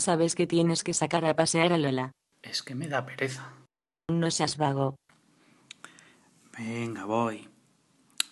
[0.00, 2.12] Sabes que tienes que sacar a pasear a Lola.
[2.42, 3.52] Es que me da pereza.
[4.10, 4.96] No seas vago.
[6.58, 7.48] Venga, voy.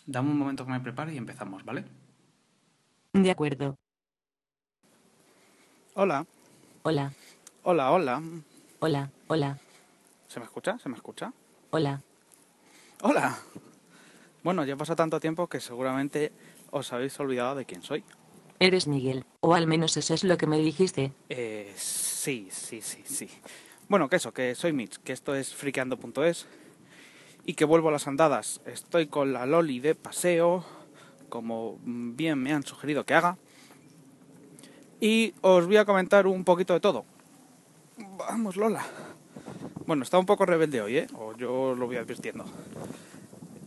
[0.06, 1.84] Dame un momento que me prepare y empezamos, ¿vale?
[3.12, 3.76] De acuerdo.
[5.94, 6.26] Hola.
[6.82, 7.12] Hola,
[7.62, 8.20] Hola, hola.
[8.80, 9.58] hola, hola,
[10.26, 10.78] ¿Se me escucha?
[10.80, 11.32] ¿Se me escucha?
[11.70, 12.02] hola.
[13.02, 13.38] Hola.
[14.42, 16.32] Bueno, ya pasa tanto tiempo que seguramente
[16.72, 18.04] os habéis olvidado de quién soy.
[18.58, 21.12] Eres Miguel, o al menos eso es lo que me dijiste.
[21.28, 23.28] Eh, sí, sí, sí, sí.
[23.88, 26.46] Bueno, que eso, que soy Mitch, que esto es friqueando.es
[27.44, 28.60] y que vuelvo a las andadas.
[28.66, 30.64] Estoy con la Loli de paseo,
[31.28, 33.36] como bien me han sugerido que haga.
[35.00, 37.04] Y os voy a comentar un poquito de todo.
[38.16, 38.84] Vamos, Lola.
[39.86, 41.06] Bueno, está un poco rebelde hoy, ¿eh?
[41.14, 42.44] O yo lo voy advirtiendo.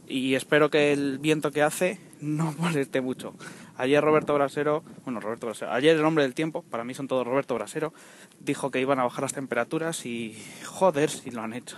[0.08, 3.34] Y espero que el viento que hace no moleste mucho.
[3.78, 7.28] Ayer Roberto Brasero, bueno, Roberto Brasero, ayer el hombre del tiempo, para mí son todos
[7.28, 7.94] Roberto Brasero,
[8.40, 11.78] dijo que iban a bajar las temperaturas y joder si lo han hecho.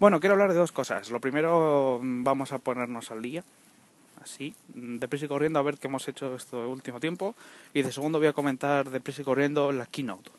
[0.00, 1.10] Bueno, quiero hablar de dos cosas.
[1.10, 3.44] Lo primero, vamos a ponernos al día,
[4.20, 7.36] así, deprisa y corriendo, a ver qué hemos hecho este último tiempo.
[7.72, 10.30] Y de segundo voy a comentar deprisa y corriendo la keynote.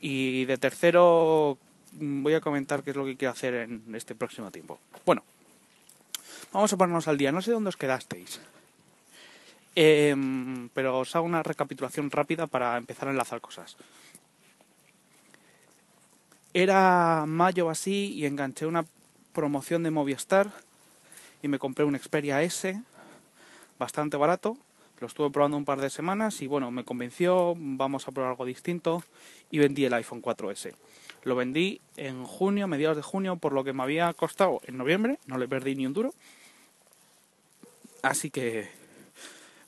[0.00, 1.56] Y de tercero
[1.92, 4.78] voy a comentar qué es lo que quiero hacer en este próximo tiempo.
[5.06, 5.22] Bueno,
[6.52, 7.32] vamos a ponernos al día.
[7.32, 8.40] No sé dónde os quedasteis.
[9.74, 13.76] Em, pero os hago una recapitulación rápida para empezar a enlazar cosas.
[16.52, 18.84] Era mayo así y enganché una
[19.32, 20.50] promoción de Movistar
[21.42, 22.78] y me compré un Xperia S
[23.78, 24.58] bastante barato.
[25.00, 28.44] Lo estuve probando un par de semanas y bueno, me convenció, vamos a probar algo
[28.44, 29.02] distinto
[29.50, 30.74] y vendí el iPhone 4S.
[31.24, 35.18] Lo vendí en junio, mediados de junio, por lo que me había costado en noviembre,
[35.26, 36.14] no le perdí ni un duro.
[38.02, 38.68] Así que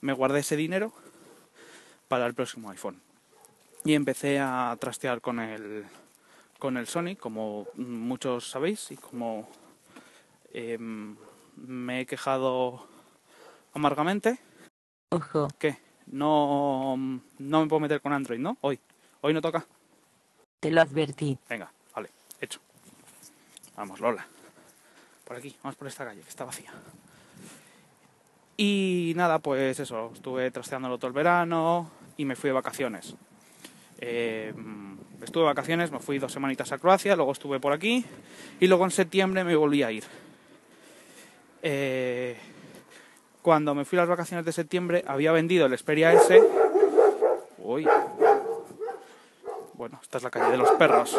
[0.00, 0.92] me guardé ese dinero
[2.08, 3.00] para el próximo iPhone.
[3.84, 5.84] Y empecé a trastear con el,
[6.58, 9.48] con el Sony, como muchos sabéis, y como
[10.52, 11.16] em,
[11.56, 12.86] me he quejado
[13.72, 14.38] amargamente.
[15.10, 15.78] Ojo, ¿Qué?
[16.06, 16.97] No,
[17.38, 18.59] no me puedo meter con Android, ¿no?
[18.60, 18.78] Hoy.
[19.20, 19.64] Hoy no toca.
[20.60, 21.38] te lo advertí.
[21.48, 22.10] Venga, vale,
[22.41, 22.60] hecho.
[23.76, 24.26] Vamos, Lola.
[25.25, 26.72] Por aquí, vamos por esta calle, que está vacía.
[28.56, 33.15] Y nada, pues eso, estuve trasteándolo todo el verano y me fui de vacaciones.
[33.98, 34.54] Eh,
[35.22, 38.04] estuve de vacaciones, me fui dos semanitas a Croacia, luego estuve por aquí
[38.60, 40.04] y luego en septiembre me volví a ir.
[41.62, 42.37] Eh,
[43.42, 46.42] cuando me fui a las vacaciones de septiembre había vendido el Xperia S.
[47.59, 47.88] Uy.
[49.75, 51.19] Bueno, esta es la calle de los perros.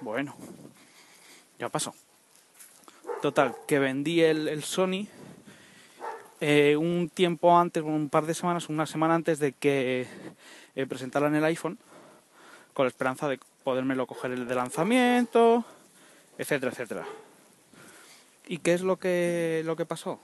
[0.00, 0.34] Bueno,
[1.60, 1.94] ya pasó.
[3.22, 5.06] Total, que vendí el, el Sony
[6.40, 10.06] eh, un tiempo antes, un par de semanas, una semana antes de que
[10.74, 11.78] eh, presentaran el iPhone,
[12.72, 15.66] con la esperanza de podérmelo coger el de lanzamiento,
[16.38, 17.04] etcétera, etcétera.
[18.48, 20.18] ¿Y qué es lo que, lo que pasó?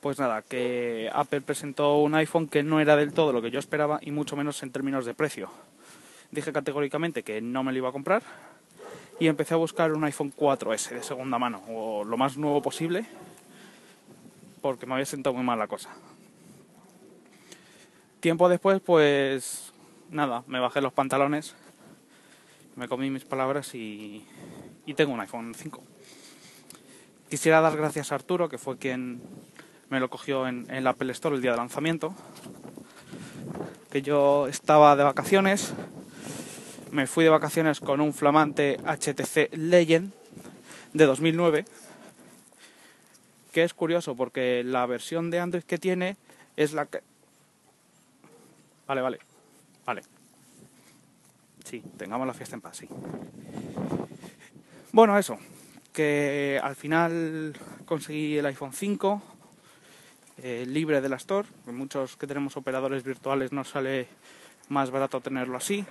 [0.00, 3.58] Pues nada, que Apple presentó un iPhone que no era del todo lo que yo
[3.58, 5.50] esperaba y mucho menos en términos de precio.
[6.30, 8.22] Dije categóricamente que no me lo iba a comprar
[9.20, 13.06] y empecé a buscar un iPhone 4S de segunda mano o lo más nuevo posible
[14.64, 15.90] porque me había sentado muy mal la cosa.
[18.20, 19.74] Tiempo después, pues
[20.10, 21.54] nada, me bajé los pantalones,
[22.74, 24.24] me comí mis palabras y,
[24.96, 25.82] tengo un iPhone 5.
[27.28, 29.20] Quisiera dar gracias a Arturo, que fue quien
[29.90, 32.14] me lo cogió en, en el Apple Store el día de lanzamiento.
[33.90, 35.74] Que yo estaba de vacaciones,
[36.94, 40.12] me fui de vacaciones con un flamante HTC Legend
[40.92, 41.64] de 2009,
[43.52, 46.16] que es curioso porque la versión de Android que tiene
[46.56, 47.00] es la que...
[48.86, 49.18] Vale, vale,
[49.84, 50.02] vale.
[51.64, 52.82] Sí, tengamos la fiesta en paz.
[54.92, 55.36] Bueno, eso,
[55.92, 57.54] que al final
[57.86, 59.22] conseguí el iPhone 5
[60.44, 61.48] eh, libre de la Store.
[61.66, 64.06] Muchos que tenemos operadores virtuales nos sale
[64.68, 65.84] más barato tenerlo así.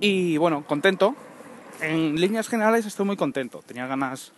[0.00, 1.14] Y bueno, contento.
[1.80, 3.62] En líneas generales estoy muy contento.
[3.66, 4.32] Tenía ganas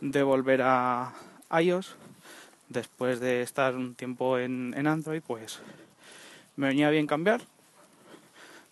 [0.00, 1.12] de volver a
[1.60, 1.96] iOS.
[2.68, 5.60] Después de estar un tiempo en, en Android, pues
[6.56, 7.40] me venía bien cambiar.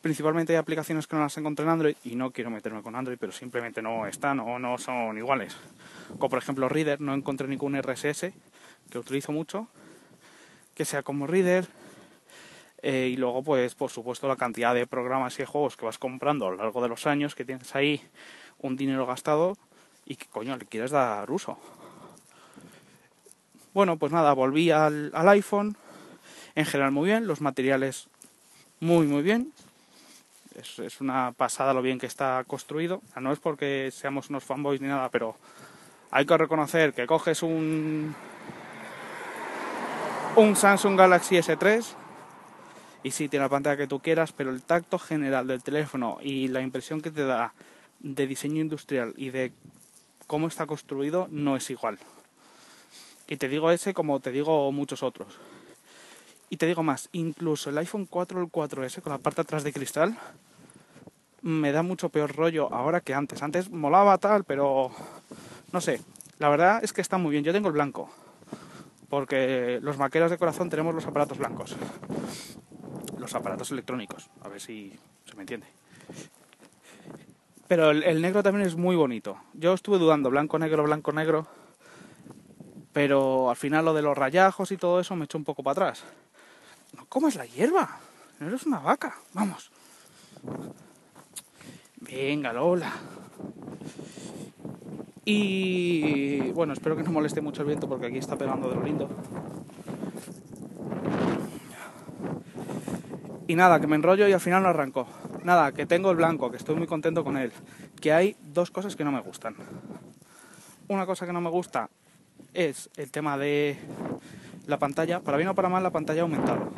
[0.00, 3.18] Principalmente hay aplicaciones que no las encontré en Android y no quiero meterme con Android,
[3.18, 5.56] pero simplemente no están o no son iguales.
[6.18, 8.32] Como por ejemplo Reader, no encontré ningún RSS
[8.90, 9.68] que utilizo mucho
[10.74, 11.66] que sea como Reader.
[12.82, 15.98] Eh, y luego, pues, por supuesto, la cantidad de programas y de juegos que vas
[15.98, 18.00] comprando a lo largo de los años, que tienes ahí
[18.60, 19.56] un dinero gastado
[20.06, 21.58] y que coño le quieres dar uso.
[23.74, 25.76] Bueno, pues nada, volví al, al iPhone.
[26.54, 28.08] En general muy bien, los materiales
[28.80, 29.52] muy muy bien.
[30.54, 33.02] Es, es, una pasada lo bien que está construido.
[33.20, 35.36] No es porque seamos unos fanboys ni nada, pero
[36.10, 38.14] hay que reconocer que coges un
[40.36, 41.84] un Samsung Galaxy S3
[43.02, 46.48] y sí tiene la pantalla que tú quieras, pero el tacto general del teléfono y
[46.48, 47.52] la impresión que te da
[48.00, 49.52] de diseño industrial y de
[50.26, 51.98] cómo está construido no es igual.
[53.28, 55.38] Y te digo ese como te digo muchos otros.
[56.50, 59.64] Y te digo más, incluso el iPhone 4 o el 4S con la parte atrás
[59.64, 60.18] de cristal
[61.42, 63.42] me da mucho peor rollo ahora que antes.
[63.42, 64.90] Antes molaba tal, pero
[65.72, 66.00] no sé.
[66.38, 67.44] La verdad es que está muy bien.
[67.44, 68.10] Yo tengo el blanco.
[69.08, 71.76] Porque los maqueros de corazón tenemos los aparatos blancos.
[73.18, 74.30] Los aparatos electrónicos.
[74.42, 74.92] A ver si
[75.24, 75.66] se me entiende.
[77.66, 79.36] Pero el, negro también es muy bonito.
[79.52, 81.46] Yo estuve dudando, blanco, negro, blanco, negro.
[82.92, 85.72] Pero al final lo de los rayajos y todo eso me echó un poco para
[85.72, 86.04] atrás.
[86.96, 88.00] No comas la hierba.
[88.40, 89.18] No eres una vaca.
[89.34, 89.70] Vamos.
[91.96, 92.92] Venga, Lola.
[95.26, 98.82] Y bueno, espero que no moleste mucho el viento porque aquí está pegando de lo
[98.82, 99.10] lindo.
[103.48, 105.08] Y nada, que me enrollo y al final no arranco.
[105.42, 107.50] Nada, que tengo el blanco, que estoy muy contento con él.
[108.00, 109.56] Que hay dos cosas que no me gustan.
[110.86, 111.90] Una cosa que no me gusta
[112.54, 113.76] es el tema de
[114.66, 115.18] la pantalla.
[115.18, 116.70] Para bien o para mal, la pantalla ha aumentado.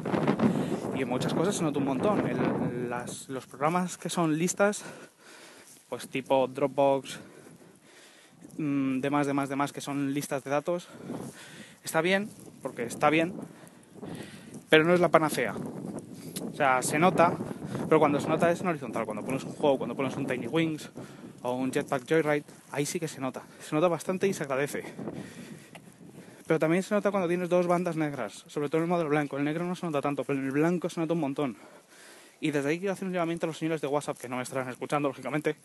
[0.97, 2.23] Y en muchas cosas se nota un montón.
[3.29, 4.83] Los programas que son listas,
[5.91, 7.21] pues tipo Dropbox,
[8.61, 10.87] Mm, demás, demás, demás, que son listas de datos,
[11.83, 12.29] está bien,
[12.61, 13.33] porque está bien,
[14.69, 15.55] pero no es la panacea.
[16.61, 17.33] O sea, se nota,
[17.89, 19.07] pero cuando se nota es en horizontal.
[19.07, 20.91] Cuando pones un juego, cuando pones un Tiny Wings
[21.41, 23.41] o un Jetpack Joyride, ahí sí que se nota.
[23.67, 24.85] Se nota bastante y se agradece.
[26.47, 29.39] Pero también se nota cuando tienes dos bandas negras, sobre todo en el modelo blanco.
[29.39, 31.57] El negro no se nota tanto, pero en el blanco se nota un montón.
[32.43, 34.43] Y desde ahí quiero hacer un llamamiento a los señores de WhatsApp que no me
[34.43, 35.57] estarán escuchando, lógicamente,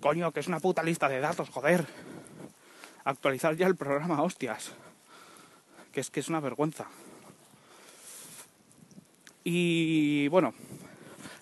[0.00, 1.86] Coño, que es una puta lista de datos, joder.
[3.04, 4.72] Actualizar ya el programa, hostias.
[5.92, 6.86] Que es que es una vergüenza.
[9.48, 10.54] Y bueno,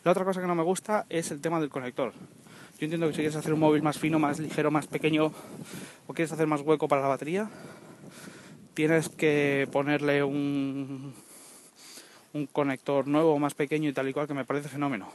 [0.05, 2.13] la otra cosa que no me gusta es el tema del conector.
[2.79, 5.33] Yo entiendo que si quieres hacer un móvil más fino, más ligero, más pequeño,
[6.07, 7.49] o quieres hacer más hueco para la batería,
[8.75, 11.15] tienes que ponerle un,
[12.35, 15.09] un conector nuevo, más pequeño y tal y cual, que me parece fenómeno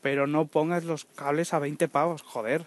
[0.00, 2.64] pero no pongas los cables a 20 pavos, joder.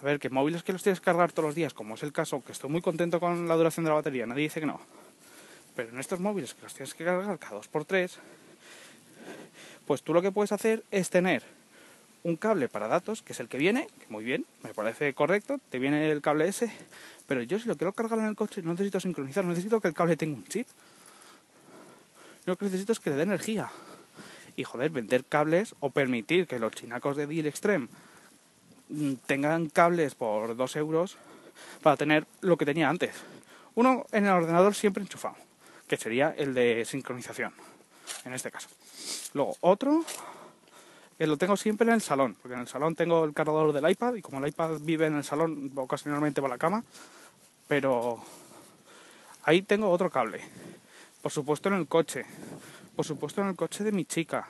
[0.00, 2.12] A ver, que móviles que los tienes que cargar todos los días, como es el
[2.12, 4.80] caso, que estoy muy contento con la duración de la batería, nadie dice que no.
[5.80, 8.10] Pero en estos móviles que los tienes que cargar cada 2x3,
[9.86, 11.42] pues tú lo que puedes hacer es tener
[12.22, 15.58] un cable para datos, que es el que viene, que muy bien, me parece correcto,
[15.70, 16.70] te viene el cable ese,
[17.26, 19.94] pero yo si lo quiero cargar en el coche no necesito sincronizar, necesito que el
[19.94, 20.66] cable tenga un chip.
[22.44, 23.70] Lo que necesito es que le dé energía
[24.56, 27.88] y joder, vender cables o permitir que los chinacos de Deal Extreme
[28.90, 31.16] mm, tengan cables por 2 euros
[31.82, 33.14] para tener lo que tenía antes.
[33.76, 35.36] Uno en el ordenador siempre enchufado,
[35.90, 37.52] que sería el de sincronización,
[38.24, 38.68] en este caso.
[39.34, 40.04] Luego otro
[41.18, 43.90] que lo tengo siempre en el salón, porque en el salón tengo el cargador del
[43.90, 46.84] iPad y como el iPad vive en el salón, ocasionalmente va a la cama,
[47.66, 48.22] pero
[49.42, 50.42] ahí tengo otro cable.
[51.22, 52.24] Por supuesto en el coche,
[52.94, 54.46] por supuesto en el coche de mi chica,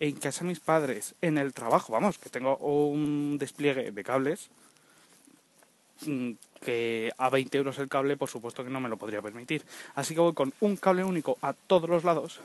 [0.00, 4.50] en casa de mis padres, en el trabajo, vamos, que tengo un despliegue de cables
[6.64, 9.64] que a 20 euros el cable, por supuesto que no me lo podría permitir.
[9.94, 12.40] Así que voy con un cable único a todos los lados.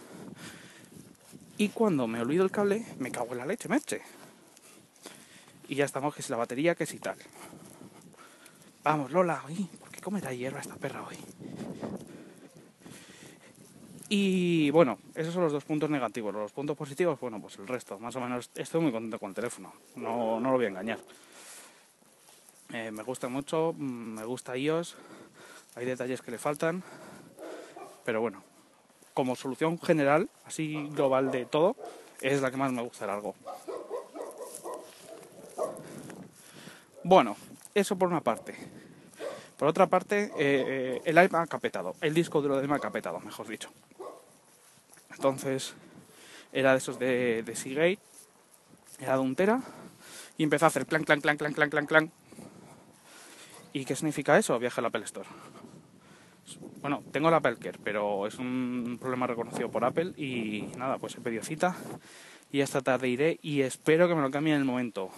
[1.58, 4.02] Y cuando me olvido el cable, me cago en la leche, meche.
[5.68, 7.18] Y ya estamos, que es la batería, que y tal.
[8.84, 9.44] Vamos, Lola,
[9.80, 11.18] ¿por qué comerá hierba esta perra hoy?
[14.10, 16.34] Y bueno, esos son los dos puntos negativos.
[16.34, 18.00] Los puntos positivos, bueno, pues el resto.
[18.00, 19.72] Más o menos estoy muy contento con el teléfono.
[19.96, 20.98] No, no lo voy a engañar.
[22.72, 24.96] Eh, me gusta mucho, mm, me gusta iOS.
[25.76, 26.84] Hay detalles que le faltan.
[28.06, 28.44] Pero bueno,
[29.14, 31.76] como solución general, así global de todo,
[32.22, 33.36] es la que más me gusta el algo.
[37.04, 37.36] Bueno,
[37.74, 38.56] eso por una parte.
[39.58, 42.92] Por otra parte, eh, eh, el iMac ha petado, el disco duro del iMac ha
[42.92, 43.70] petado, mejor dicho.
[45.12, 45.74] Entonces
[46.54, 48.00] era de esos de, de Seagate,
[49.00, 49.62] era de un tera,
[50.38, 52.12] y empezó a hacer clan, clan, clan, clan, clan, clan, clan.
[53.74, 54.58] ¿Y qué significa eso?
[54.58, 55.28] Viaje al Apple Store.
[56.82, 61.16] Bueno, tengo el Apple Care, pero es un problema reconocido por Apple y nada, pues
[61.16, 61.76] he pedido cita
[62.52, 65.10] y esta tarde iré y espero que me lo cambien en el momento.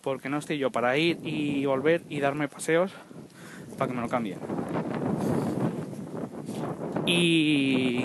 [0.00, 2.92] Porque no estoy yo para ir y volver y darme paseos
[3.76, 4.38] para que me lo cambien.
[7.06, 8.04] Y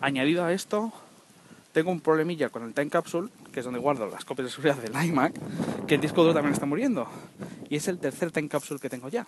[0.00, 0.92] añadido a esto,
[1.72, 4.76] tengo un problemilla con el Time Capsule, que es donde guardo las copias de seguridad
[4.76, 5.34] del iMac,
[5.88, 7.08] que el disco duro también está muriendo.
[7.68, 9.26] Y es el tercer Time Capsule que tengo ya.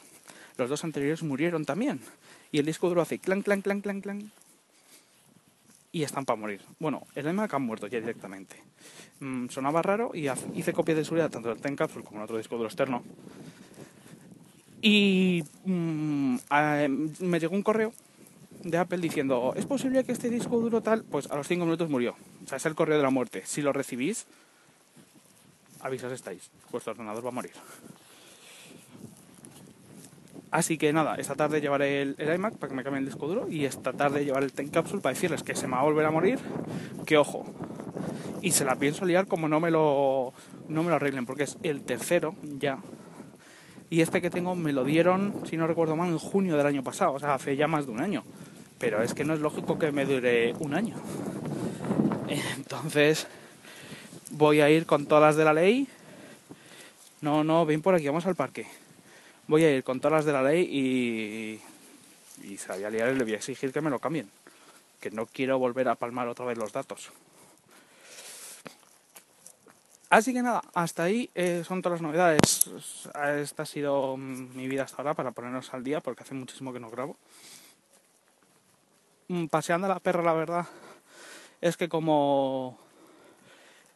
[0.56, 2.00] Los dos anteriores murieron también.
[2.52, 4.30] Y el disco duro hace clan, clan, clan, clan, clan.
[5.90, 6.60] Y están para morir.
[6.78, 8.54] Bueno, el iMac ha muerto ya directamente.
[9.18, 12.36] Mm, sonaba raro y hice copias de seguridad tanto del Time Capsule como el otro
[12.36, 13.02] disco duro externo.
[14.80, 16.36] Y mm,
[17.18, 17.92] me llegó un correo
[18.62, 21.02] de Apple diciendo, ¿es posible que este disco duro tal?
[21.02, 22.14] Pues a los 5 minutos murió.
[22.44, 23.42] O sea, es el correo de la muerte.
[23.44, 24.26] Si lo recibís,
[25.80, 26.50] avisas estáis.
[26.70, 27.52] Vuestro ordenador va a morir.
[30.50, 33.46] Así que nada, esta tarde llevaré el, iMac para que me cambien el disco duro
[33.48, 36.04] y esta tarde llevaré el Time Capsule para decirles que se me va a volver
[36.04, 36.40] a morir,
[37.06, 37.44] que ojo.
[38.42, 40.32] Y se la pienso liar como no me lo,
[40.68, 42.78] no me lo arreglen, porque es el tercero ya.
[43.90, 46.82] Y este que tengo me lo dieron, si no recuerdo mal, en junio del año
[46.82, 48.24] pasado, o sea, hace ya más de un año.
[48.78, 50.96] Pero es que no es lógico que me dure un año.
[52.70, 53.26] Entonces,
[54.30, 55.88] voy a ir con todas las de la ley.
[57.20, 58.66] No, no, ven por aquí, vamos al parque
[59.50, 61.60] voy a ir con todas las de la ley y,
[62.46, 64.30] y se liar le voy a exigir que me lo cambien.
[65.00, 67.10] Que no quiero volver a palmar otra vez los datos.
[70.08, 72.70] Así que nada, hasta ahí eh, son todas las novedades.
[73.38, 76.80] Esta ha sido mi vida hasta ahora para ponernos al día porque hace muchísimo que
[76.80, 77.16] no grabo.
[79.28, 80.66] Mm, paseando la perra, la verdad,
[81.60, 82.78] es que como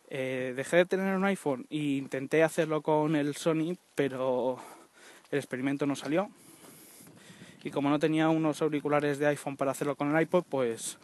[0.09, 4.59] eh, dejé de tener un iPhone e intenté hacerlo con el Sony, pero
[5.31, 6.31] el experimento no salió.
[7.63, 10.99] Y como no tenía unos auriculares de iPhone para hacerlo con el iPod, pues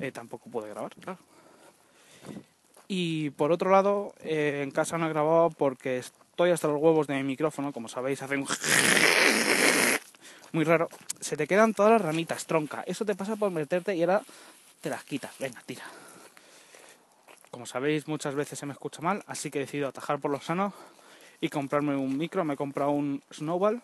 [0.00, 0.92] eh, tampoco pude grabar,
[2.86, 7.08] Y por otro lado, eh, en casa no he grabado porque estoy hasta los huevos
[7.08, 8.46] de mi micrófono, como sabéis, hace un
[10.52, 10.88] muy raro.
[11.20, 12.84] Se te quedan todas las ramitas, tronca.
[12.86, 14.22] Eso te pasa por meterte y ahora
[14.80, 15.36] te las quitas.
[15.38, 15.84] Venga, tira.
[17.50, 20.40] Como sabéis, muchas veces se me escucha mal, así que he decidido atajar por lo
[20.40, 20.74] sano
[21.40, 22.44] y comprarme un micro.
[22.44, 23.82] Me he comprado un Snowball.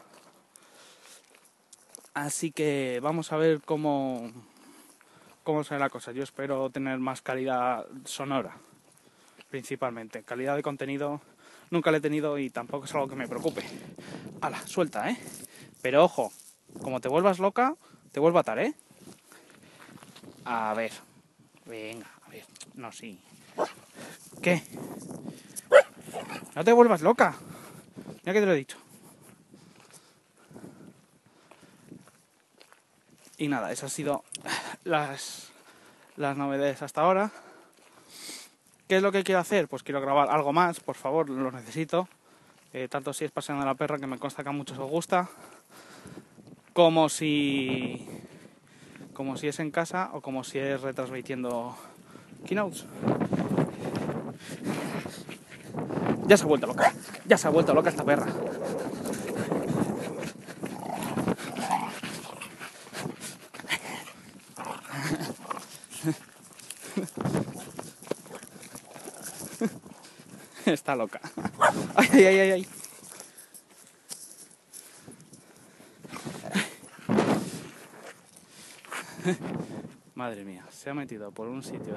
[2.15, 4.31] Así que vamos a ver cómo,
[5.43, 6.13] cómo sale la cosa.
[6.13, 8.57] Yo espero tener más calidad sonora,
[9.49, 10.23] principalmente.
[10.23, 11.23] Calidad de contenido
[11.71, 13.65] nunca la he tenido y tampoco es algo que me preocupe.
[14.43, 15.17] Hala, suelta, ¿eh?
[15.81, 16.31] Pero ojo,
[16.83, 17.75] como te vuelvas loca,
[18.13, 18.75] te vuelvo a atar, ¿eh?
[20.45, 20.93] A ver.
[21.67, 22.45] Venga, a ver.
[22.75, 23.21] No, sí.
[24.43, 24.63] ¿Qué?
[26.55, 27.35] No te vuelvas loca.
[28.25, 28.79] Ya que te lo he dicho.
[33.39, 34.25] Y nada, esas han sido
[34.85, 35.51] las,
[36.17, 37.33] las novedades hasta ahora.
[38.87, 39.69] ¿Qué es lo que quiero hacer?
[39.69, 42.09] Pues quiero grabar algo más, por favor, lo necesito.
[42.73, 44.89] Eh, tanto si es paseando a la perra, que me consta que a muchos os
[44.89, 45.29] gusta,
[46.73, 48.07] como si
[49.13, 51.77] como si es en casa o como si es retransmitiendo
[52.47, 52.87] keynotes.
[56.27, 56.93] Ya se ha vuelto loca.
[57.27, 58.27] Ya se ha vuelto loca esta perra.
[70.67, 71.21] Está loca.
[71.95, 72.82] Ay, ay, ay, ay.
[80.15, 81.95] Madre mía, se ha metido por un sitio.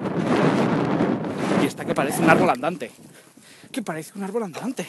[1.62, 2.90] Y está que parece un árbol andante
[3.76, 4.86] que parece un árbol andante.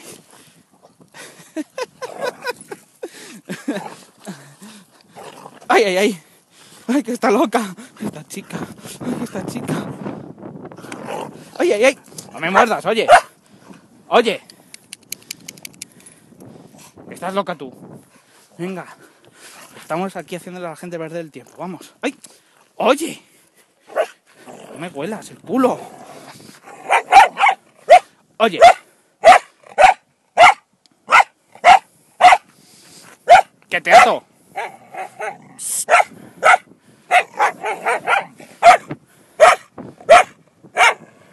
[5.68, 6.18] ¡Ay, ay, ay!
[6.86, 7.74] ¡Ay, que está loca!
[8.00, 8.56] Esta chica,
[9.04, 9.74] ay, esta chica.
[11.58, 11.98] ¡Ay, ay, ay!
[12.32, 13.06] ¡No me muerdas, oye!
[14.08, 14.40] ¡Oye!
[17.10, 17.70] Estás loca tú.
[18.56, 18.86] Venga.
[19.76, 21.52] Estamos aquí haciéndole a la gente perder el tiempo.
[21.58, 21.94] Vamos.
[22.00, 22.14] ¡Ay!
[22.78, 23.20] ¡Oye!
[24.72, 25.80] No me huelas el culo.
[28.38, 28.60] Oye.
[33.68, 34.24] ¡Que te ato!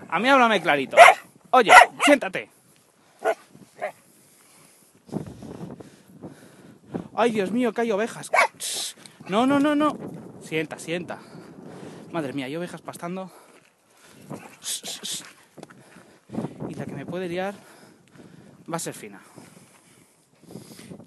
[0.10, 0.98] A mí háblame clarito.
[1.52, 1.72] Oye,
[2.04, 2.50] siéntate.
[7.16, 8.32] Ay, Dios mío, que hay ovejas.
[9.28, 9.98] No, no, no, no.
[10.42, 11.20] Sienta, sienta.
[12.16, 13.30] Madre mía, hay ovejas pastando
[16.70, 17.54] la que me puede liar
[18.72, 19.20] va a ser fina.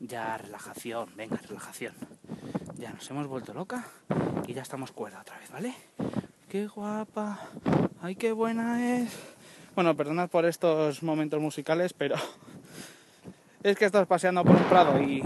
[0.00, 1.94] Ya, relajación, venga, relajación.
[2.76, 3.86] Ya nos hemos vuelto loca
[4.46, 5.74] y ya estamos cuerda otra vez, ¿vale?
[6.50, 7.40] ¡Qué guapa!
[8.02, 9.10] ¡Ay, qué buena es!
[9.74, 12.16] Bueno, perdonad por estos momentos musicales, pero
[13.62, 15.22] es que estás paseando por un prado y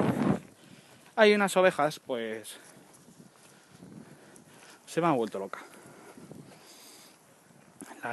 [1.16, 2.56] hay unas ovejas, pues
[4.86, 5.71] se me ha vuelto loca.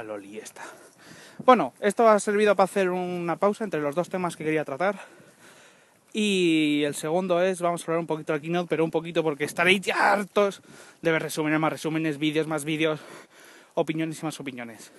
[0.00, 0.62] La loli esta.
[1.44, 4.98] Bueno, esto ha servido para hacer una pausa entre los dos temas que quería tratar.
[6.14, 9.44] Y el segundo es, vamos a hablar un poquito del keynote, pero un poquito porque
[9.44, 10.62] estaréis ya hartos
[11.02, 12.98] de ver resúmenes, más resúmenes, vídeos, más vídeos,
[13.74, 14.90] opiniones y más opiniones.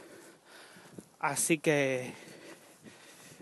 [1.19, 2.13] Así que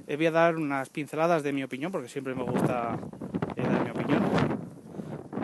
[0.07, 2.97] eh, voy a dar unas pinceladas de mi opinión, porque siempre me gusta
[3.57, 4.23] eh, dar mi opinión,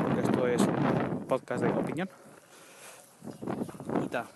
[0.02, 2.10] porque esto es un podcast de opinión.
[4.02, 4.28] Y tal.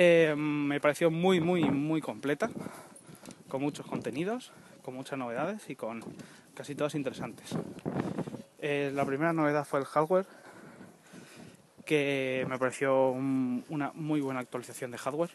[0.00, 2.48] Eh, me pareció muy, muy, muy completa,
[3.48, 4.52] con muchos contenidos,
[4.84, 6.04] con muchas novedades y con
[6.54, 7.50] casi todas interesantes.
[8.60, 10.26] Eh, la primera novedad fue el hardware,
[11.84, 15.30] que me pareció un- una muy buena actualización de hardware.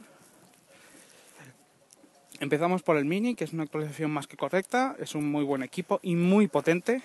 [2.39, 5.63] Empezamos por el Mini, que es una actualización más que correcta, es un muy buen
[5.63, 7.01] equipo y muy potente.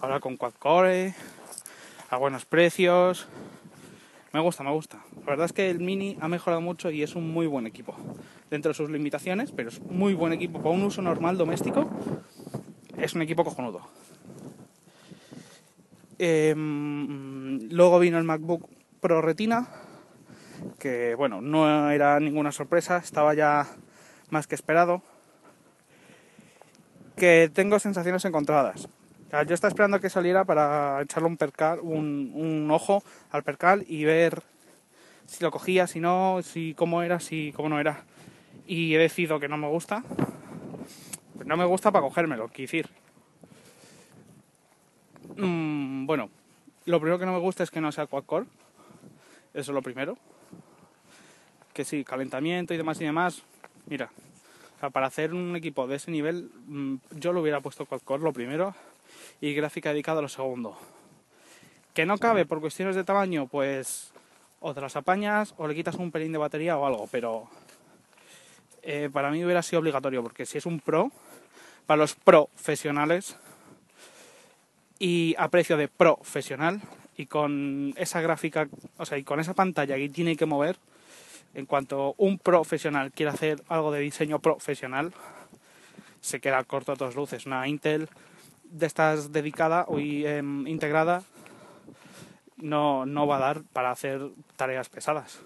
[0.00, 1.12] Ahora con quad core,
[2.08, 3.26] a buenos precios.
[4.32, 4.98] Me gusta, me gusta.
[5.20, 7.94] La verdad es que el Mini ha mejorado mucho y es un muy buen equipo.
[8.50, 11.88] Dentro de sus limitaciones, pero es muy buen equipo para un uso normal doméstico.
[12.98, 13.80] Es un equipo cojonudo.
[16.18, 18.68] Em, luego vino el MacBook
[19.00, 19.68] Pro Retina,
[20.78, 23.66] que bueno, no era ninguna sorpresa, estaba ya
[24.28, 25.02] más que esperado.
[27.16, 28.88] Que tengo sensaciones encontradas.
[29.30, 34.42] Yo estaba esperando que saliera para echarle un percal, un, ojo al percal y ver
[35.26, 38.04] si lo cogía, si no, si cómo era, si cómo no era.
[38.66, 40.02] Y he decidido que no me gusta.
[41.34, 42.88] Pues no me gusta para cogérmelo, quiero decir.
[45.36, 46.30] Mm, bueno,
[46.86, 48.46] lo primero que no me gusta es que no sea quad core.
[49.52, 50.16] Eso es lo primero.
[51.74, 53.42] Que sí, calentamiento y demás y demás.
[53.84, 54.10] Mira,
[54.90, 58.32] para hacer un equipo de ese nivel, mm, yo lo hubiera puesto quad core lo
[58.32, 58.74] primero
[59.40, 60.76] y gráfica dedicada lo segundo.
[61.94, 64.12] Que no cabe por cuestiones de tamaño, pues
[64.60, 67.48] o te las apañas o le quitas un pelín de batería o algo, pero
[68.82, 71.10] eh, para mí hubiera sido obligatorio porque si es un pro,
[71.86, 73.36] para los profesionales
[74.98, 76.80] y a precio de profesional
[77.16, 80.76] y con esa gráfica, o sea, y con esa pantalla que tiene que mover,
[81.54, 85.12] en cuanto un profesional quiere hacer algo de diseño profesional,
[86.20, 87.46] se queda corto a todas luces.
[87.46, 88.08] Una Intel
[88.70, 91.22] de estas dedicada o em, integrada
[92.56, 94.20] no, no va a dar para hacer
[94.56, 95.40] tareas pesadas.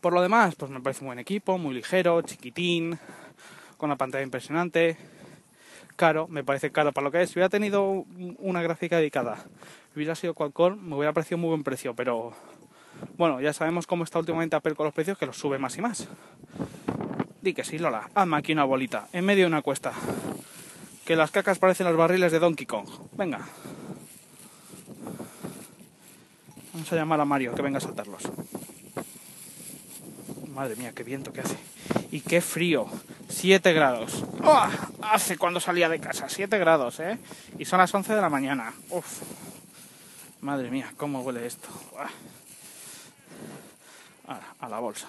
[0.00, 2.98] Por lo demás, pues me parece un buen equipo, muy ligero, chiquitín,
[3.76, 4.96] con una pantalla impresionante,
[5.96, 7.30] caro, me parece caro para lo que es.
[7.30, 8.04] Si hubiera tenido
[8.38, 9.44] una gráfica dedicada,
[9.94, 12.32] hubiera sido Qualcomm, me hubiera parecido muy buen precio, pero
[13.16, 15.82] bueno, ya sabemos cómo está últimamente Apple con los precios, que los sube más y
[15.82, 16.08] más.
[17.40, 19.92] Di que sí, Lola, hazme aquí una bolita, en medio de una cuesta.
[21.04, 22.88] Que las cacas parecen los barriles de Donkey Kong.
[23.12, 23.40] Venga.
[26.72, 28.22] Vamos a llamar a Mario que venga a saltarlos.
[30.54, 31.56] Madre mía, qué viento que hace.
[32.10, 32.86] Y qué frío.
[33.28, 34.24] 7 grados.
[34.44, 34.68] ¡Oh!
[35.02, 36.28] Hace cuando salía de casa.
[36.28, 37.18] 7 grados, ¿eh?
[37.58, 38.72] Y son las 11 de la mañana.
[38.90, 39.22] Uf.
[40.42, 41.68] Madre mía, cómo huele esto.
[44.26, 45.06] Ahora, a la bolsa.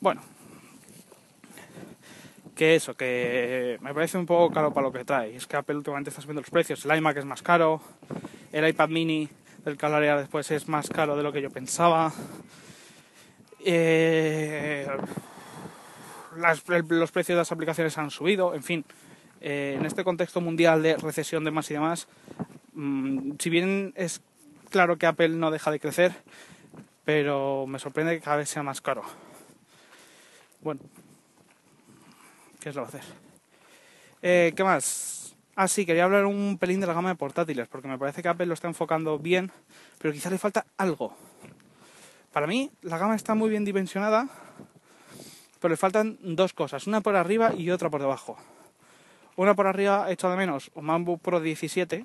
[0.00, 0.31] Bueno.
[2.54, 5.34] Que eso, que me parece un poco caro para lo que trae.
[5.34, 6.84] Es que Apple últimamente está subiendo los precios.
[6.84, 7.80] El iMac es más caro.
[8.52, 9.28] El iPad mini
[9.64, 12.12] del que hablaré después es más caro de lo que yo pensaba.
[13.64, 14.86] Eh,
[16.36, 18.84] los precios de las aplicaciones han subido, en fin,
[19.40, 22.08] eh, en este contexto mundial de recesión, demás y demás,
[22.74, 24.22] mm, si bien es
[24.70, 26.12] claro que Apple no deja de crecer,
[27.04, 29.02] pero me sorprende que cada vez sea más caro.
[30.60, 30.80] Bueno,
[32.62, 33.14] ¿qué es lo que hacer?
[34.22, 35.34] Eh, ¿Qué más?
[35.56, 38.28] Ah, sí, quería hablar un pelín de la gama de portátiles, porque me parece que
[38.28, 39.50] Apple lo está enfocando bien,
[39.98, 41.14] pero quizá le falta algo.
[42.32, 44.28] Para mí, la gama está muy bien dimensionada,
[45.60, 48.38] pero le faltan dos cosas, una por arriba y otra por debajo.
[49.36, 52.04] Una por arriba, hecho de menos, un MacBook Pro 17,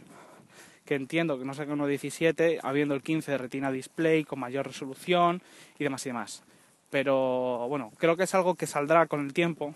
[0.86, 4.67] que entiendo que no saque uno 17, habiendo el 15 de Retina Display con mayor
[4.67, 5.41] resolución
[5.78, 6.43] y demás y demás.
[6.89, 9.74] Pero bueno, creo que es algo que saldrá con el tiempo.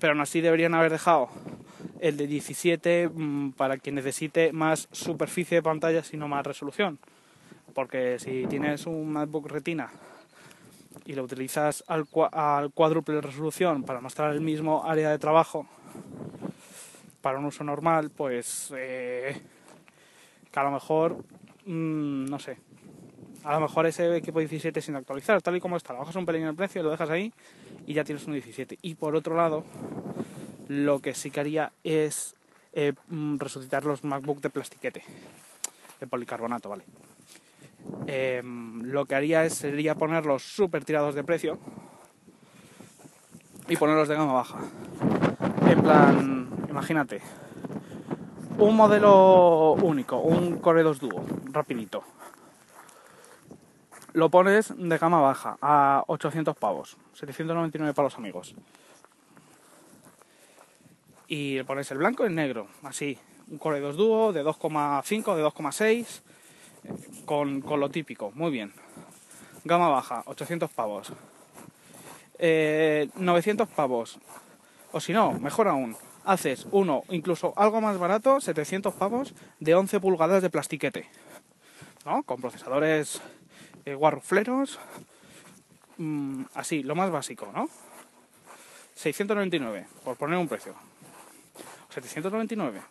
[0.00, 1.28] Pero aún así deberían haber dejado
[2.00, 6.98] el de 17 mm, para quien necesite más superficie de pantalla y no más resolución.
[7.74, 9.90] Porque si tienes un MacBook Retina
[11.04, 15.66] y lo utilizas al, al cuádruple de resolución para mostrar el mismo área de trabajo
[17.20, 19.40] para un uso normal, pues eh,
[20.50, 21.16] que a lo mejor,
[21.64, 22.56] mm, no sé,
[23.46, 26.26] a lo mejor ese equipo 17 sin actualizar, tal y como está, lo bajas un
[26.26, 27.32] pelín en el precio, lo dejas ahí
[27.86, 28.76] y ya tienes un 17.
[28.82, 29.62] Y por otro lado,
[30.66, 32.34] lo que sí que haría es
[32.72, 35.04] eh, mm, resucitar los MacBook de plastiquete,
[36.00, 36.82] de policarbonato, ¿vale?
[38.08, 41.56] Em, lo que haría es, sería ponerlos súper tirados de precio
[43.68, 44.58] y ponerlos de gama baja.
[45.70, 47.20] En plan, imagínate,
[48.58, 52.15] un modelo único, un Core 2 Duo, rapidito.
[54.16, 58.54] Lo pones de gama baja a 800 pavos, 799 para los amigos.
[61.28, 63.18] Y le pones el blanco y el negro, así.
[63.50, 66.22] Un Core 2 Duo de 2,5, de 2,6,
[67.26, 68.72] con, con lo típico, muy bien.
[69.64, 71.12] Gama baja, 800 pavos.
[72.38, 74.18] Eh, 900 pavos.
[74.92, 80.00] O si no, mejor aún, haces uno, incluso algo más barato, 700 pavos, de 11
[80.00, 81.06] pulgadas de plastiquete.
[82.06, 82.22] ¿No?
[82.22, 83.20] Con procesadores
[83.86, 83.96] eh,
[85.96, 87.68] mm, así, lo más básico, ¿no?
[88.96, 90.74] 699, por poner un precio.
[91.90, 92.82] 799.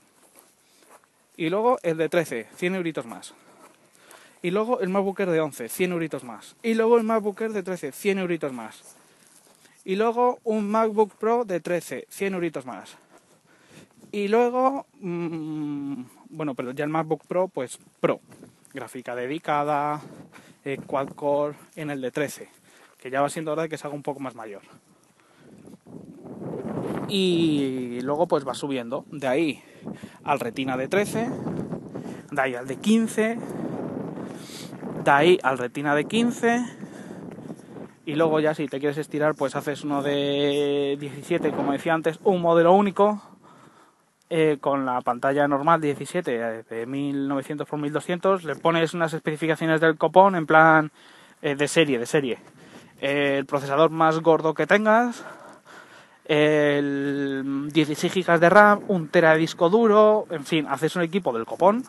[1.37, 3.33] Y luego el de 13, 100 euritos más.
[4.41, 6.55] Y luego el MacBook Air de 11, 100 euritos más.
[6.63, 8.95] Y luego el MacBook Air de 13, 100 euritos más.
[9.83, 12.97] Y luego un MacBook Pro de 13, 100 euritos más.
[14.11, 18.21] Y luego, mm, bueno, pero ya el MacBook Pro, pues Pro.
[18.75, 20.01] Gráfica dedicada,
[20.65, 22.49] eh, quad core en el de 13.
[22.99, 24.63] Que ya va siendo hora de que se haga un poco más mayor.
[27.07, 29.05] Y luego pues va subiendo.
[29.11, 29.63] De ahí
[30.25, 31.29] al retina de 13.
[32.31, 33.37] De ahí al de 15.
[35.05, 36.65] De ahí al retina de 15.
[38.05, 42.19] Y luego ya si te quieres estirar pues haces uno de 17, como decía antes,
[42.25, 43.21] un modelo único.
[44.37, 49.79] Eh, con la pantalla normal 17 eh, de 1900 por 1200 le pones unas especificaciones
[49.79, 50.91] del copón en plan
[51.41, 52.39] eh, de serie, de serie.
[52.99, 55.23] El procesador más gordo que tengas,
[56.25, 61.31] el 16 GB de RAM, un tera de disco duro, en fin, haces un equipo
[61.31, 61.83] del copón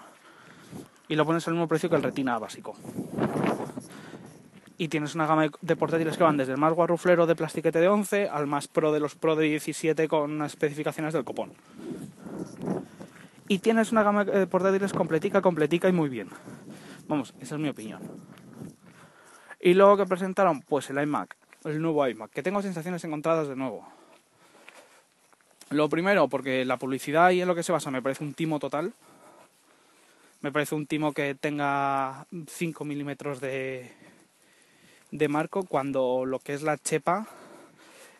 [1.09, 2.77] y lo pones al mismo precio que el Retina básico.
[4.79, 7.89] Y tienes una gama de portátiles que van desde el más guarruflero de plastiquete de
[7.89, 11.51] 11 al más pro de los pro de 17 con unas especificaciones del copón.
[13.49, 16.29] Y tienes una gama de portátiles completica, completica y muy bien.
[17.07, 18.01] Vamos, esa es mi opinión.
[19.61, 23.57] Y luego que presentaron, pues el iMac, el nuevo iMac, que tengo sensaciones encontradas de
[23.57, 23.87] nuevo.
[25.71, 28.59] Lo primero, porque la publicidad y en lo que se basa me parece un timo
[28.59, 28.93] total.
[30.41, 33.91] Me parece un timo que tenga 5 milímetros de,
[35.11, 37.27] de marco cuando lo que es la chepa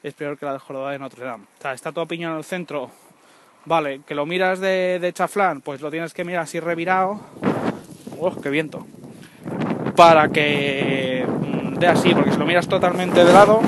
[0.03, 1.45] es peor que la del jorobado de Notre Dame.
[1.59, 2.91] O sea, está tu opinión en el centro.
[3.67, 7.21] Vale, que lo miras de, de chaflán, pues lo tienes que mirar así revirado.
[8.17, 8.87] ¡Oh, qué viento!
[9.97, 13.61] Para que mm, dé así, porque si lo miras totalmente de lado,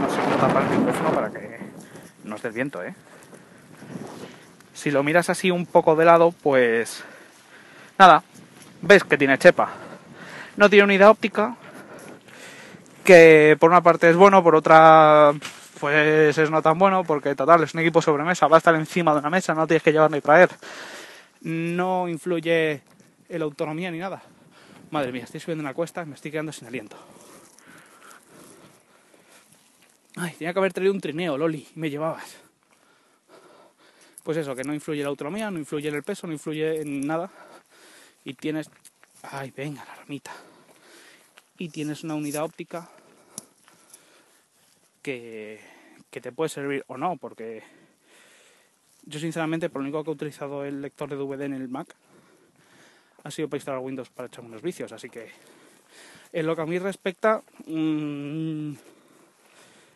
[0.00, 1.60] no sé cómo tapar el micrófono para que
[2.24, 2.92] no esté el viento, ¿eh?
[4.74, 7.04] Si lo miras así un poco de lado, pues
[7.98, 8.24] nada,
[8.80, 9.68] ves que tiene chepa.
[10.56, 11.54] No tiene unidad óptica,
[13.04, 15.32] que por una parte es bueno, por otra
[15.82, 19.12] pues es no tan bueno, porque total es un equipo sobremesa, va a estar encima
[19.14, 20.48] de una mesa, no tienes que llevar ni traer.
[21.40, 22.82] No influye
[23.28, 24.22] la autonomía ni nada.
[24.92, 26.96] Madre mía, estoy subiendo una cuesta me estoy quedando sin aliento.
[30.14, 32.36] Ay, tenía que haber traído un trineo, Loli, y me llevabas.
[34.22, 37.04] Pues eso, que no influye la autonomía, no influye en el peso, no influye en
[37.08, 37.28] nada.
[38.24, 38.70] Y tienes...
[39.24, 40.30] Ay, venga, la ramita.
[41.58, 42.88] Y tienes una unidad óptica
[45.02, 45.71] que,
[46.12, 47.62] que te puede servir o no, porque
[49.04, 51.96] yo sinceramente por lo único que he utilizado el lector de DVD en el Mac
[53.24, 55.30] ha sido para instalar Windows para echar unos vicios, así que
[56.32, 58.72] en lo que a mí respecta mm,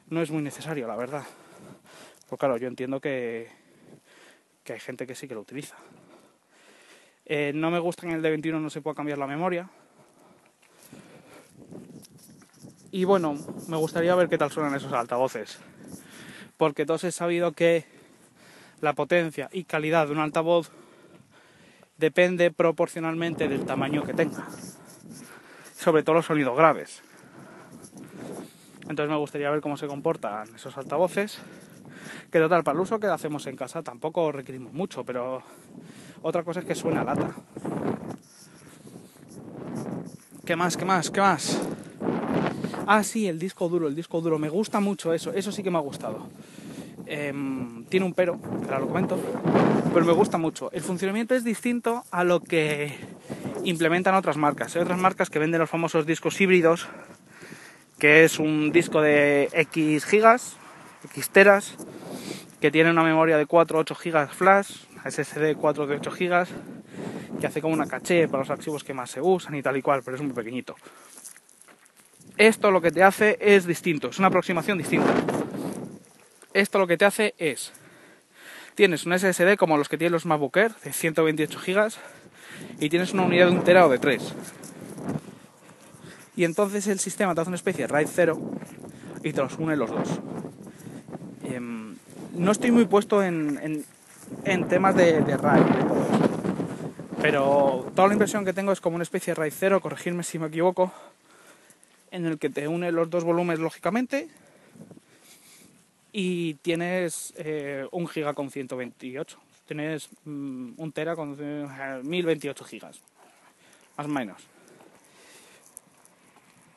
[0.09, 1.25] no es muy necesario, la verdad.
[2.29, 3.49] Pues claro, yo entiendo que,
[4.65, 5.77] que hay gente que sí que lo utiliza.
[7.27, 9.69] Eh, no me gusta que en el de 21 no se pueda cambiar la memoria.
[12.91, 13.37] Y bueno,
[13.69, 15.59] me gustaría ver qué tal suenan esos altavoces.
[16.57, 17.85] Porque todos he sabido que
[18.81, 20.71] la potencia y calidad de un altavoz
[21.99, 24.47] depende proporcionalmente del tamaño que tenga.
[25.77, 27.03] Sobre todo los sonidos graves.
[28.83, 31.39] Entonces me gustaría ver cómo se comportan esos altavoces.
[32.31, 35.43] Que total, para el uso que hacemos en casa tampoco requerimos mucho, pero
[36.23, 37.35] otra cosa es que suena lata.
[40.45, 40.77] ¿Qué más?
[40.77, 41.11] ¿Qué más?
[41.11, 41.61] ¿Qué más?
[42.89, 44.39] Ah, sí, el disco duro, el disco duro.
[44.39, 46.29] Me gusta mucho eso, eso sí que me ha gustado.
[47.05, 49.19] Em, tiene un pero, ahora lo comento,
[49.93, 50.71] pero me gusta mucho.
[50.71, 52.97] El funcionamiento es distinto a lo que
[53.65, 54.77] implementan otras marcas.
[54.77, 56.87] Hay otras marcas que venden los famosos discos híbridos,
[57.99, 60.57] que es un disco de X gigas,
[61.07, 61.75] X teras,
[62.61, 66.47] que tiene una memoria de 4 8 GB flash, SSD 4 de 8 GB,
[67.41, 69.83] que hace como una caché para los archivos que más se usan y tal y
[69.83, 70.77] cual, pero es muy pequeñito.
[72.39, 75.13] Esto lo que te hace es distinto, es una aproximación distinta.
[76.53, 77.73] Esto lo que te hace es,
[78.75, 81.93] tienes un SSD como los que tienen los MacBook de 128 GB,
[82.79, 84.35] y tienes una unidad de un tera o de 3.
[86.37, 88.39] Y entonces el sistema te hace una especie de RAID 0
[89.25, 90.09] y te los une los dos.
[91.45, 91.97] Em,
[92.35, 93.85] no estoy muy puesto en,
[94.45, 95.63] en, temas de, de RAID
[97.23, 100.39] pero toda la impresión que tengo es como una especie de RAID 0, corregirme si
[100.39, 100.93] me equivoco,
[102.17, 104.29] en el que te une los dos volúmenes lógicamente
[106.13, 109.39] y tienes eh, un giga con 128.
[109.67, 113.01] Tienes mm, un tera con 1028 eh, gigas,
[113.99, 114.43] más o menos.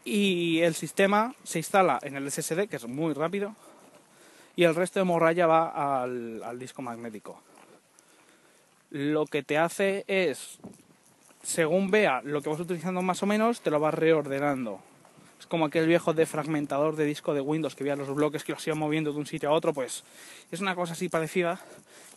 [0.04, 3.56] Y el sistema se instala en el SSD, que es muy rápido,
[4.58, 7.42] y el resto de morralla va al, al disco magnético.
[8.90, 10.60] Lo que te hace es,
[11.44, 14.82] según vea lo que vas utilizando más o menos, te lo va reordenando
[15.40, 18.68] es como aquel viejo defragmentador de disco de Windows que veía los bloques que los
[18.68, 20.04] iba moviendo de un sitio a otro, pues
[20.52, 21.60] es una cosa así parecida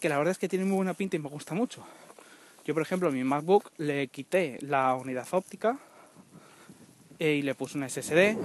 [0.00, 1.84] que la verdad es que tiene muy buena pinta y me gusta mucho.
[2.64, 5.78] Yo, por ejemplo, en mi MacBook le quité la unidad óptica
[7.18, 8.36] e, y le puse un SSD.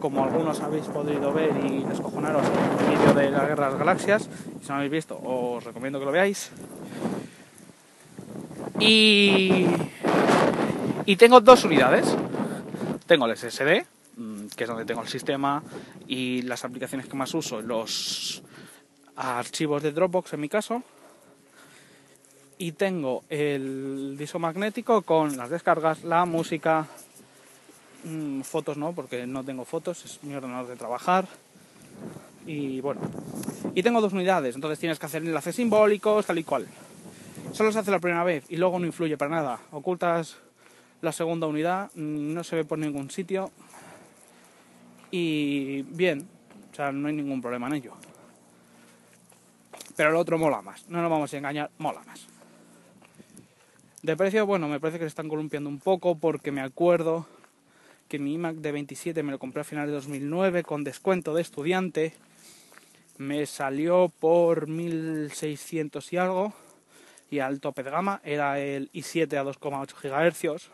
[0.00, 3.78] Como algunos habéis podido ver y descojonaros en el vídeo de la Guerra de las
[3.78, 4.28] Galaxias,
[4.62, 6.50] si no habéis visto, os recomiendo que lo veáis.
[8.78, 9.66] Y,
[11.04, 12.16] y tengo dos unidades.
[13.06, 13.86] Tengo el SSD,
[14.56, 15.62] que es donde tengo el sistema
[16.08, 18.42] y las aplicaciones que más uso, los
[19.14, 20.82] archivos de Dropbox en mi caso.
[22.58, 26.86] Y tengo el disco magnético con las descargas, la música,
[28.04, 31.26] mm, fotos no, porque no tengo fotos, es mi ordenador de trabajar.
[32.46, 33.02] Y bueno,
[33.74, 36.66] y tengo dos unidades, entonces tienes que hacer enlaces simbólicos, tal y cual.
[37.52, 39.60] Solo se hace la primera vez y luego no influye para nada.
[39.70, 40.36] Ocultas
[41.02, 43.50] la segunda unidad, mm, no se ve por ningún sitio,
[45.10, 46.28] y bien,
[46.72, 47.94] o sea, no hay ningún problema en ello.
[49.96, 52.26] Pero el otro mola más, no nos vamos a engañar, mola más.
[54.02, 57.26] De precio, bueno, me parece que se están columpiando un poco porque me acuerdo
[58.08, 61.42] que mi iMac de 27 me lo compré a finales de 2009 con descuento de
[61.42, 62.14] estudiante.
[63.18, 66.52] Me salió por 1600 y algo.
[67.30, 70.70] Y al tope de gama era el i7 a 2,8 GHz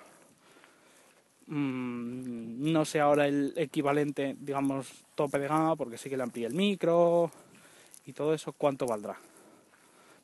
[1.46, 6.46] Mm, no sé ahora el equivalente, digamos, tope de gama, porque sí que le amplié
[6.46, 7.30] el micro
[8.06, 9.16] y todo eso, ¿cuánto valdrá?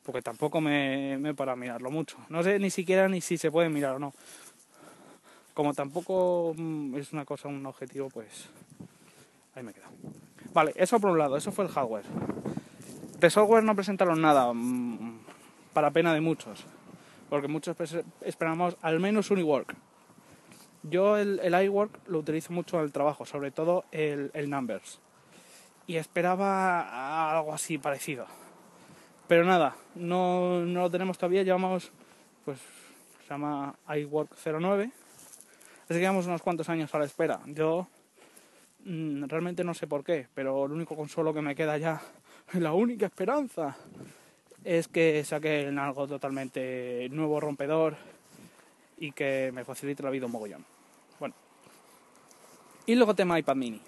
[0.03, 2.17] Porque tampoco me, para mirarlo mucho.
[2.29, 4.13] No sé ni siquiera ni si se puede mirar o no.
[5.53, 8.49] Como tampoco mm, es una cosa, un objetivo, pues
[9.55, 9.87] ahí me quedo.
[10.53, 12.05] Vale, eso por un lado, eso fue el hardware.
[13.19, 15.19] De software no presentaron nada, mm,
[15.73, 16.63] para pena de muchos,
[17.29, 17.75] porque muchos
[18.21, 19.75] esperamos al menos un work
[20.83, 24.99] yo el, el iWork lo utilizo mucho el trabajo, sobre todo el, el Numbers.
[25.87, 28.27] Y esperaba algo así parecido.
[29.27, 31.91] Pero nada, no, no lo tenemos todavía, llevamos,
[32.45, 32.59] pues,
[33.23, 34.91] se llama iWork 09.
[35.83, 37.39] Así que llevamos unos cuantos años a la espera.
[37.47, 37.87] Yo
[38.85, 42.01] mm, realmente no sé por qué, pero el único consuelo que me queda ya,
[42.53, 43.75] la única esperanza,
[44.63, 47.97] es que saquen algo totalmente nuevo, rompedor
[48.99, 50.65] y que me facilite la vida un mogollón.
[51.19, 51.35] Bueno.
[52.85, 53.81] Y luego tema iPad mini.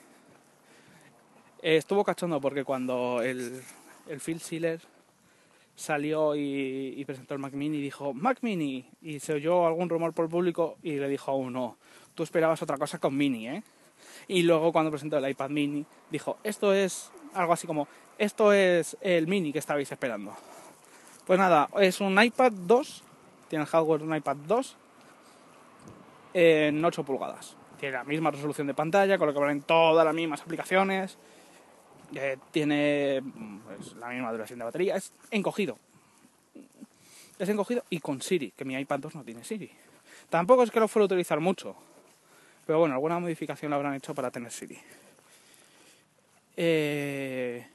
[1.61, 3.61] estuvo cachondo porque cuando el,
[4.07, 4.81] el Phil Schiller
[5.75, 10.25] salió y, presentó el Mac Mini dijo Mac Mini y se oyó algún rumor por
[10.25, 11.77] el público y le dijo a uno
[12.13, 13.63] tú esperabas otra cosa con Mini, ¿eh?
[14.27, 18.95] Y luego cuando presentó el iPad Mini dijo esto es algo así como esto es
[19.01, 20.35] el Mini que estabais esperando.
[21.25, 23.03] Pues nada, es un iPad 2,
[23.47, 24.77] tiene el hardware de un iPad 2
[26.33, 27.55] en 8 pulgadas.
[27.79, 31.17] Tiene la misma resolución de pantalla, con lo que valen todas las mismas aplicaciones.
[32.13, 33.21] Eh, tiene
[33.65, 34.95] pues, la misma duración de batería.
[34.95, 35.77] Es encogido.
[37.39, 39.71] Es encogido y con Siri, que mi iPad 2 no tiene Siri.
[40.29, 41.75] Tampoco es que lo fuera a utilizar mucho.
[42.65, 44.77] Pero bueno, alguna modificación lo habrán hecho para tener Siri.
[46.55, 47.65] Eh,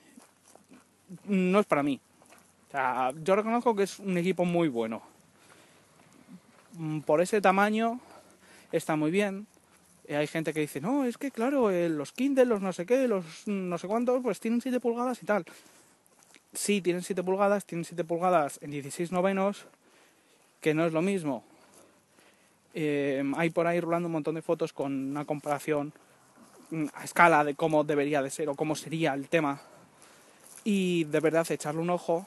[1.24, 2.00] no es para mí.
[3.22, 5.02] Yo reconozco que es un equipo muy bueno.
[6.74, 8.00] Mm, por ese tamaño
[8.72, 9.46] está muy bien.
[10.08, 12.86] Eh, hay gente que dice, no, es que claro, eh, los Kindle, los no sé
[12.86, 15.44] qué, los no sé cuántos, pues tienen 7 pulgadas y tal.
[16.52, 19.66] Sí, tienen 7 pulgadas, tienen 7 pulgadas en 16 novenos,
[20.60, 21.44] que no es lo mismo.
[22.74, 25.92] Eh, hay por ahí rolando un montón de fotos con una comparación
[26.70, 29.60] mm, a escala de cómo debería de ser o cómo sería el tema.
[30.64, 32.26] y de verdad echarle un ojo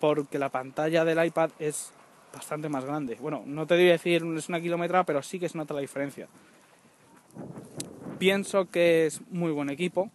[0.00, 1.92] porque la pantalla del iPad es
[2.32, 3.16] bastante más grande.
[3.20, 5.80] Bueno, no te voy a decir es una kilómetra, pero sí que se nota la
[5.80, 6.28] diferencia.
[8.18, 10.10] Pienso que es muy buen equipo,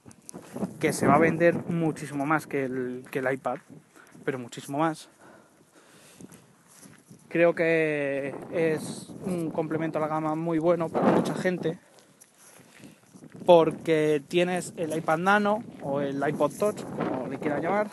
[0.80, 3.58] que se va a vender muchísimo más que el, que el iPad,
[4.26, 5.10] pero muchísimo más.
[7.30, 11.80] Creo que es un complemento a la gama muy bueno para mucha gente
[13.45, 17.89] porque tienes el iPad Nano o el iPod Touch, como le quieran llamar,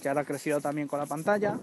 [0.00, 1.58] que ahora ha crecido también con la pantalla.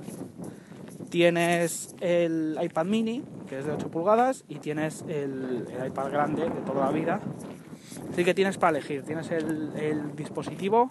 [1.13, 6.61] Tienes el iPad mini, que es de 8 pulgadas, y tienes el, iPad grande de
[6.65, 7.19] toda la vida.
[8.11, 10.89] Así que tienes para elegir, tienes el, dispositivo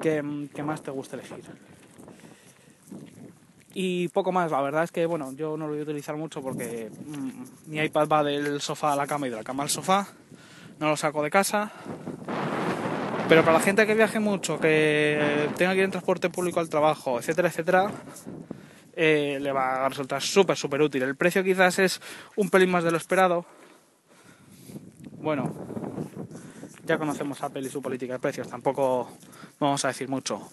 [0.00, 1.44] que, más te gusta elegir.
[3.74, 6.40] Y poco más, la verdad es que bueno, yo no lo voy a utilizar mucho
[6.40, 9.68] porque mm, mi iPad va del sofá a la cama y de la cama al
[9.68, 10.08] sofá
[10.80, 11.70] no lo saco de casa.
[13.28, 16.70] Pero para la gente que viaje mucho, que tenga que ir en transporte público al
[16.70, 17.90] trabajo, etcétera, etcétera,
[18.96, 21.02] eh, le va a resultar súper, súper útil.
[21.02, 22.00] El precio quizás es
[22.36, 23.44] un pelín más de lo esperado.
[25.18, 25.54] Bueno,
[26.84, 29.08] ya conocemos a Apple y su política de precios, tampoco
[29.58, 30.48] vamos a decir mucho.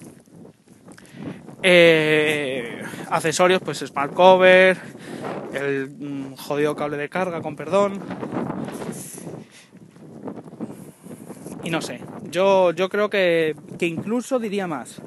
[1.63, 4.77] Eh, accesorios, pues Smart Cover,
[5.53, 7.99] el mm, jodido cable de carga, con perdón,
[11.63, 15.01] y no sé, yo, yo creo que, que incluso diría más.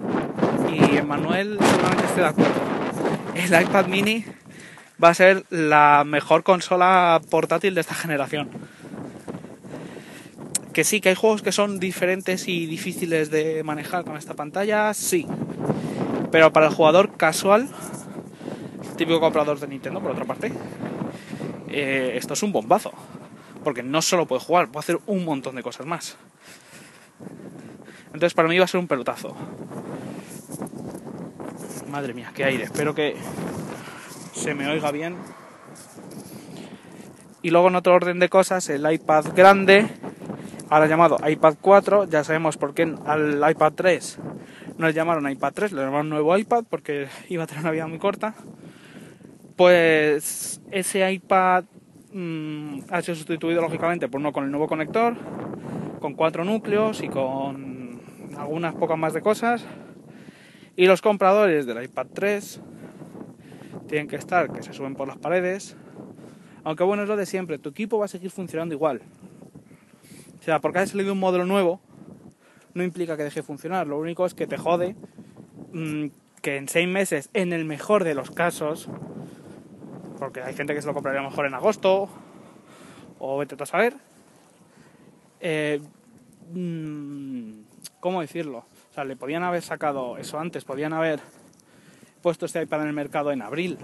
[0.73, 2.64] Y Manuel seguramente esté de acuerdo.
[3.35, 4.25] El iPad mini
[5.03, 8.49] va a ser la mejor consola portátil de esta generación.
[10.73, 14.93] Que sí, que hay juegos que son diferentes y difíciles de manejar con esta pantalla,
[14.95, 15.27] sí.
[16.31, 17.69] Pero para el jugador casual,
[18.97, 20.53] típico comprador de Nintendo, por otra parte,
[21.69, 22.93] eh, esto es un bombazo.
[23.63, 26.17] Porque no solo puede jugar, puede hacer un montón de cosas más.
[28.07, 29.37] Entonces para mí va a ser un pelotazo.
[31.95, 32.65] Madre mía, qué aire.
[32.65, 33.15] Espero que
[34.33, 35.15] se me oiga bien.
[37.41, 39.87] Y luego en otro orden de cosas, el iPad grande,
[40.71, 44.19] ahora llamado iPad 4, ya sabemos por qué al iPad 3
[44.77, 47.87] no le llamaron iPad 3, le llamaron nuevo iPad porque iba a tener una vida
[47.87, 48.35] muy corta.
[49.55, 51.63] Pues ese iPad
[52.13, 55.15] mm, ha sido sustituido lógicamente por uno con el nuevo conector,
[56.01, 58.01] con cuatro núcleos y con
[58.37, 59.65] algunas pocas más de cosas.
[60.77, 62.61] Y los compradores del iPad 3
[63.87, 65.77] tienen que estar, que se suben por las paredes.
[66.65, 69.03] Aunque bueno, es lo de siempre, tu equipo va a seguir funcionando igual.
[70.41, 71.81] O sea, porque has salido un modelo nuevo,
[72.75, 73.87] no implica que deje de funcionar.
[73.87, 74.97] Lo único es que te jode
[75.73, 76.07] mm,
[76.43, 78.89] que en seis meses, en el mejor de los casos,
[80.19, 82.09] porque hay gente que se lo compraría mejor en agosto,
[83.19, 83.95] o vete a saber,
[85.41, 85.81] eh,
[86.53, 87.65] mm,
[88.05, 88.67] ¿Cómo decirlo?
[88.95, 91.19] O sea, le podían haber sacado eso antes, podían haber
[92.23, 93.77] puesto este iPad en el mercado en abril.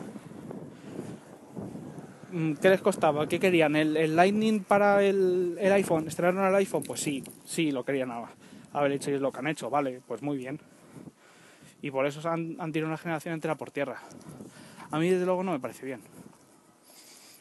[2.31, 3.27] Mm, ¿Qué les costaba?
[3.27, 3.75] ¿Qué querían?
[3.75, 6.07] ¿El, Lightning para el, iPhone?
[6.07, 6.85] ¿Estrenaron el iPhone?
[6.85, 8.13] Pues sí, sí, lo querían
[8.73, 10.61] haber hecho y es lo que han hecho, vale, pues muy bien.
[11.83, 14.01] Y por eso han, han tirado una generación entera por tierra.
[14.93, 16.03] A mí desde luego no me parece bien.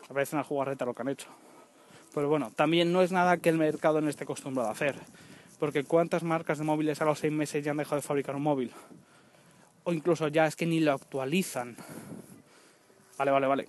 [0.07, 1.27] Me parece una jugarreta lo que han hecho.
[2.15, 4.95] Pero bueno, también no es nada que el mercado no esté acostumbrado a hacer.
[5.59, 8.43] Porque cuántas marcas de móviles a los seis meses ya han dejado de fabricar un
[8.43, 8.71] móvil.
[9.83, 11.75] O incluso ya es que ni lo actualizan.
[13.17, 13.65] Vale, vale, vale.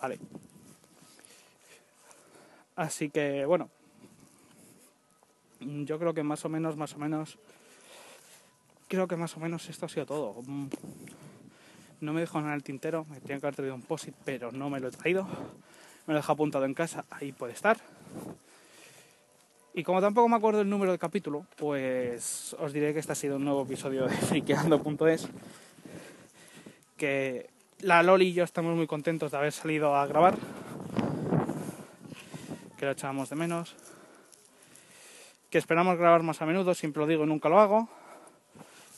[0.00, 0.18] Vale.
[2.76, 3.70] Así que bueno.
[5.60, 7.38] Yo creo que más o menos, más o menos.
[8.88, 10.42] Creo que más o menos esto ha sido todo.
[12.00, 13.04] No me dejo nada en el tintero.
[13.10, 15.24] Me tenía que haber traído un posit, pero no me lo he traído.
[16.06, 17.04] Me lo he dejado apuntado en casa.
[17.10, 17.78] Ahí puede estar.
[19.78, 23.14] Y como tampoco me acuerdo el número del capítulo, pues os diré que este ha
[23.14, 25.28] sido un nuevo episodio de friqueando.es.
[26.96, 27.48] Que
[27.82, 30.36] la Loli y yo estamos muy contentos de haber salido a grabar.
[32.76, 33.76] Que lo echábamos de menos.
[35.48, 37.88] Que esperamos grabar más a menudo, siempre lo digo nunca lo hago.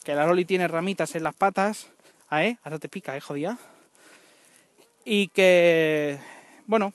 [0.02, 1.90] Que la Loli tiene ramitas en las patas.
[2.30, 2.56] Ah, ¿eh?
[2.62, 3.20] Ahora te pica, ¿eh?
[3.20, 3.58] Jodía.
[5.04, 6.18] Y que,
[6.64, 6.94] bueno,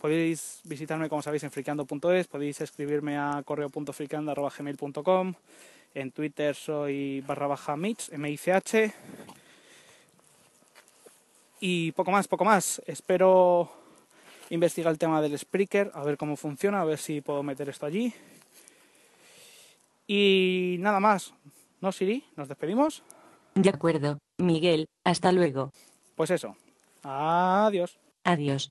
[0.00, 5.34] Podéis visitarme, como sabéis, en friqueando.es, podéis escribirme a correo.friqueando.gmail.com,
[5.94, 8.92] en Twitter soy barra baja Mitch, M-I-C-H,
[11.60, 12.82] y poco más, poco más.
[12.86, 13.70] Espero
[14.50, 17.86] investigar el tema del Spreaker, a ver cómo funciona, a ver si puedo meter esto
[17.86, 18.12] allí.
[20.06, 21.34] Y nada más.
[21.80, 22.24] ¿No, Siri?
[22.36, 23.02] ¿Nos despedimos?
[23.54, 24.88] De acuerdo, Miguel.
[25.04, 25.72] Hasta luego.
[26.14, 26.56] Pues eso.
[27.02, 27.98] Adiós.
[28.24, 28.70] Adiós.